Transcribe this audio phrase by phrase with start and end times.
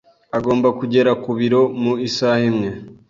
[0.37, 2.69] Agomba kugera ku biro mu isaha imwe.